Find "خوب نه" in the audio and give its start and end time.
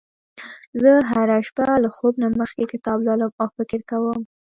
1.95-2.27